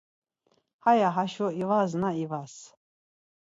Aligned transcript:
Haya 0.83 1.09
haşo 1.15 1.47
ivasna 1.61 2.09
ivas. 2.23 2.53